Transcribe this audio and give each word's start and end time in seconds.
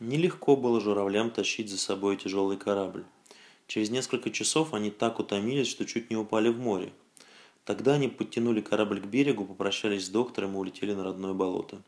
Нелегко 0.00 0.56
было 0.56 0.80
журавлям 0.80 1.30
тащить 1.30 1.70
за 1.70 1.78
собой 1.78 2.16
тяжелый 2.16 2.56
корабль. 2.56 3.04
Через 3.68 3.90
несколько 3.90 4.30
часов 4.30 4.74
они 4.74 4.90
так 4.90 5.20
утомились, 5.20 5.68
что 5.68 5.86
чуть 5.86 6.10
не 6.10 6.16
упали 6.16 6.48
в 6.48 6.58
море. 6.58 6.92
Тогда 7.64 7.94
они 7.94 8.08
подтянули 8.08 8.60
корабль 8.60 9.00
к 9.00 9.06
берегу, 9.06 9.44
попрощались 9.44 10.06
с 10.06 10.08
доктором 10.10 10.54
и 10.54 10.58
улетели 10.58 10.92
на 10.92 11.04
родное 11.04 11.32
болото. 11.32 11.80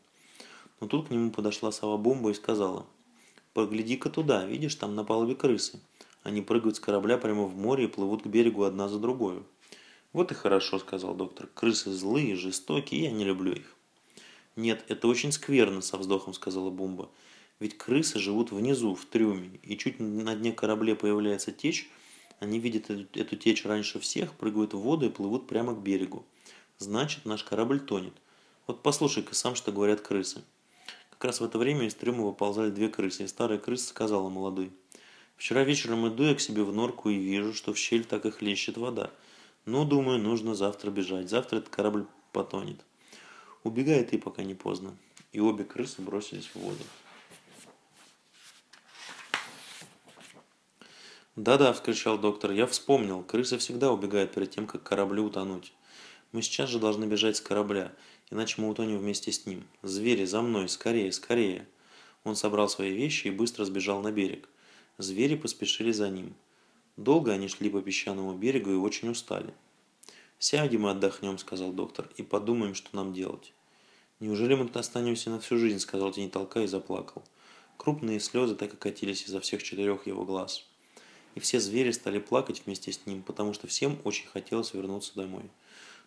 Но 0.79 0.87
тут 0.87 1.07
к 1.07 1.11
нему 1.11 1.31
подошла 1.31 1.71
сова 1.71 1.97
Бомба 1.97 2.31
и 2.31 2.33
сказала, 2.33 2.85
«Погляди-ка 3.53 4.09
туда, 4.09 4.45
видишь, 4.45 4.75
там 4.75 4.95
на 4.95 5.03
палубе 5.03 5.35
крысы. 5.35 5.79
Они 6.23 6.41
прыгают 6.41 6.77
с 6.77 6.79
корабля 6.79 7.17
прямо 7.17 7.43
в 7.43 7.57
море 7.57 7.85
и 7.85 7.87
плывут 7.87 8.23
к 8.23 8.27
берегу 8.27 8.63
одна 8.63 8.87
за 8.87 8.99
другой». 8.99 9.43
«Вот 10.13 10.31
и 10.31 10.35
хорошо»,— 10.35 10.79
сказал 10.79 11.13
доктор. 11.13 11.47
«Крысы 11.53 11.91
злые, 11.91 12.37
жестокие, 12.37 13.03
я 13.03 13.11
не 13.11 13.25
люблю 13.25 13.51
их». 13.51 13.75
«Нет, 14.55 14.85
это 14.87 15.07
очень 15.07 15.33
скверно»,— 15.33 15.81
со 15.81 15.97
вздохом 15.97 16.33
сказала 16.33 16.69
Бомба. 16.69 17.09
Ведь 17.59 17.77
крысы 17.77 18.19
живут 18.19 18.51
внизу, 18.51 18.93
в 18.93 19.05
трюме, 19.05 19.59
и 19.63 19.77
чуть 19.77 19.99
на 19.99 20.35
дне 20.35 20.51
корабля 20.51 20.95
появляется 20.95 21.51
течь, 21.51 21.89
они 22.39 22.59
видят 22.59 22.91
эту, 22.91 23.07
эту 23.19 23.35
течь 23.35 23.65
раньше 23.65 23.99
всех, 23.99 24.33
прыгают 24.33 24.73
в 24.73 24.79
воду 24.79 25.07
и 25.07 25.09
плывут 25.09 25.47
прямо 25.47 25.73
к 25.73 25.79
берегу. 25.79 26.23
Значит, 26.77 27.25
наш 27.25 27.43
корабль 27.43 27.79
тонет. 27.79 28.13
Вот 28.67 28.83
послушай-ка 28.83 29.33
сам, 29.33 29.55
что 29.55 29.71
говорят 29.71 30.01
крысы. 30.01 30.43
Как 31.09 31.25
раз 31.25 31.39
в 31.39 31.43
это 31.43 31.57
время 31.57 31.87
из 31.87 31.95
трюма 31.95 32.25
выползали 32.25 32.69
две 32.69 32.89
крысы, 32.89 33.23
и 33.23 33.27
старая 33.27 33.57
крыса 33.57 33.87
сказала 33.87 34.29
молодой. 34.29 34.71
Вчера 35.35 35.63
вечером 35.63 36.07
иду 36.07 36.23
я 36.23 36.35
к 36.35 36.39
себе 36.39 36.63
в 36.63 36.71
норку 36.73 37.09
и 37.09 37.15
вижу, 37.15 37.53
что 37.53 37.73
в 37.73 37.77
щель 37.77 38.05
так 38.05 38.25
и 38.25 38.31
хлещет 38.31 38.77
вода. 38.77 39.11
Ну, 39.65 39.83
думаю, 39.83 40.19
нужно 40.19 40.53
завтра 40.53 40.91
бежать. 40.91 41.29
Завтра 41.29 41.57
этот 41.57 41.69
корабль 41.69 42.05
потонет. 42.33 42.79
Убегай 43.63 44.03
ты, 44.03 44.19
пока 44.19 44.43
не 44.43 44.53
поздно. 44.53 44.95
И 45.31 45.39
обе 45.39 45.63
крысы 45.63 46.01
бросились 46.01 46.47
в 46.47 46.55
воду. 46.55 46.83
«Да-да»,– 51.37 51.71
вскричал 51.73 52.17
доктор,– 52.17 52.51
«я 52.53 52.65
вспомнил. 52.65 53.21
Крысы 53.21 53.59
всегда 53.59 53.91
убегают 53.91 54.33
перед 54.33 54.49
тем, 54.49 54.65
как 54.65 54.81
кораблю 54.81 55.25
утонуть. 55.25 55.71
Мы 56.31 56.41
сейчас 56.41 56.67
же 56.67 56.79
должны 56.79 57.05
бежать 57.05 57.37
с 57.37 57.41
корабля, 57.41 57.93
иначе 58.31 58.59
мы 58.59 58.67
утонем 58.67 58.97
вместе 58.97 59.31
с 59.31 59.45
ним. 59.45 59.67
Звери, 59.83 60.25
за 60.25 60.41
мной, 60.41 60.67
скорее, 60.67 61.11
скорее!» 61.11 61.67
Он 62.23 62.35
собрал 62.35 62.67
свои 62.69 62.91
вещи 62.91 63.27
и 63.27 63.31
быстро 63.31 63.65
сбежал 63.65 64.01
на 64.01 64.11
берег. 64.11 64.49
Звери 64.97 65.35
поспешили 65.35 65.91
за 65.91 66.09
ним. 66.09 66.33
Долго 66.97 67.33
они 67.33 67.49
шли 67.49 67.69
по 67.69 67.83
песчаному 67.83 68.33
берегу 68.33 68.71
и 68.71 68.75
очень 68.75 69.09
устали. 69.09 69.53
«Сядем 70.39 70.87
и 70.87 70.89
отдохнем»,– 70.89 71.37
сказал 71.37 71.71
доктор,– 71.71 72.09
«и 72.17 72.23
подумаем, 72.23 72.73
что 72.73 72.95
нам 72.95 73.13
делать». 73.13 73.53
«Неужели 74.19 74.55
мы 74.55 74.65
тут 74.65 74.77
останемся 74.77 75.29
на 75.29 75.39
всю 75.39 75.59
жизнь?»– 75.59 75.79
сказал 75.81 76.11
Тень 76.11 76.31
Толка 76.31 76.61
и 76.61 76.67
заплакал. 76.67 77.23
Крупные 77.77 78.19
слезы 78.19 78.55
так 78.55 78.73
и 78.73 78.77
катились 78.77 79.27
изо 79.27 79.39
всех 79.39 79.61
четырех 79.61 80.07
его 80.07 80.25
глаз 80.25 80.65
и 81.37 81.39
все 81.39 81.59
звери 81.59 81.91
стали 81.91 82.17
плакать 82.17 82.63
вместе 82.65 82.91
с 82.91 83.05
ним, 83.05 83.21
потому 83.21 83.53
что 83.53 83.67
всем 83.67 83.99
очень 84.03 84.25
хотелось 84.25 84.73
вернуться 84.73 85.13
домой. 85.13 85.43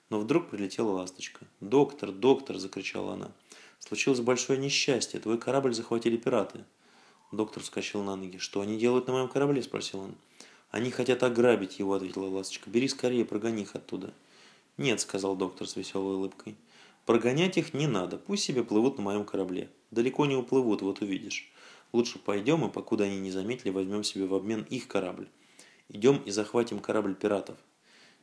Но 0.09 0.19
вдруг 0.19 0.51
прилетела 0.51 0.91
ласточка. 0.91 1.47
«Доктор, 1.61 2.11
доктор!»– 2.11 2.57
закричала 2.59 3.13
она. 3.13 3.31
«Случилось 3.79 4.19
большое 4.19 4.59
несчастье, 4.59 5.21
твой 5.21 5.39
корабль 5.39 5.73
захватили 5.73 6.17
пираты». 6.17 6.65
Доктор 7.31 7.63
вскочил 7.63 8.03
на 8.03 8.17
ноги. 8.17 8.39
«Что 8.39 8.61
они 8.61 8.77
делают 8.77 9.07
на 9.07 9.13
моем 9.13 9.29
корабле?»– 9.29 9.63
спросил 9.63 10.01
он. 10.01 10.17
«Они 10.73 10.91
хотят 10.91 11.23
ограбить 11.23 11.79
его»,– 11.79 11.95
ответила 11.95 12.27
ласточка. 12.27 12.69
«Бери 12.69 12.89
скорее, 12.89 13.25
прогони 13.25 13.63
их 13.63 13.77
оттуда». 13.77 14.13
«Нет»,– 14.79 15.01
сказал 15.03 15.37
доктор 15.37 15.69
с 15.69 15.77
веселой 15.77 16.17
улыбкой. 16.17 16.57
«Прогонять 17.07 17.57
их 17.57 17.73
не 17.73 17.87
надо, 17.87 18.17
пусть 18.19 18.43
себе 18.43 18.65
плывут 18.65 18.99
на 18.99 19.05
моем 19.05 19.25
корабле. 19.25 19.71
Далеко 19.93 20.27
не 20.27 20.35
уплывут, 20.35 20.83
вот 20.83 21.03
увидишь. 21.03 21.53
Лучше 21.93 22.19
пойдем 22.19 22.65
и, 22.65 22.71
покуда 22.71 23.05
они 23.05 23.19
не 23.19 23.31
заметили, 23.31 23.71
возьмем 23.71 24.05
себе 24.05 24.27
в 24.27 24.35
обмен 24.35 24.63
их 24.71 24.87
корабль. 24.87 25.29
Идем 25.89 26.23
и 26.25 26.31
захватим 26.31 26.79
корабль 26.79 27.15
пиратов. 27.15 27.59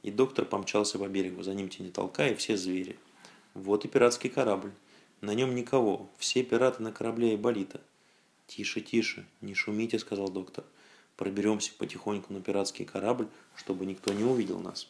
И 0.04 0.12
доктор 0.12 0.46
помчался 0.46 1.00
по 1.00 1.08
берегу, 1.08 1.44
за 1.44 1.54
ним 1.54 1.68
тени 1.68 1.90
толка 1.90 2.28
и 2.28 2.36
все 2.36 2.56
звери. 2.56 2.98
Вот 3.54 3.84
и 3.84 3.88
пиратский 3.88 4.30
корабль. 4.30 4.72
На 5.20 5.34
нем 5.34 5.56
никого, 5.56 6.10
все 6.18 6.44
пираты 6.44 6.82
на 6.84 6.92
корабле 6.92 7.34
и 7.34 7.38
болита. 7.38 7.82
«Тише, 8.46 8.80
тише, 8.80 9.26
не 9.42 9.54
шумите»,— 9.54 10.00
сказал 10.00 10.30
доктор. 10.30 10.64
«Проберемся 11.18 11.74
потихоньку 11.78 12.32
на 12.32 12.40
пиратский 12.40 12.86
корабль, 12.86 13.28
чтобы 13.56 13.86
никто 13.86 14.14
не 14.14 14.24
увидел 14.24 14.60
нас». 14.60 14.88